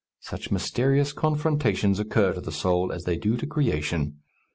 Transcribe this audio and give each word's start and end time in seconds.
Such 0.21 0.49
mysterious 0.49 1.13
confrontations 1.13 1.99
occur 1.99 2.33
to 2.33 2.41
the 2.41 2.51
soul 2.51 2.91
as 2.91 3.03
they 3.03 3.17
do 3.17 3.37
to 3.37 3.45
creation. 3.45 4.15